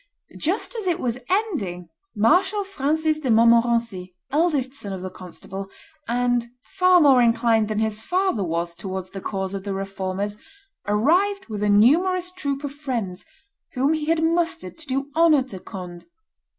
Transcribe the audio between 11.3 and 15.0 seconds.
with a numerous troop of friends, whom he had mustered to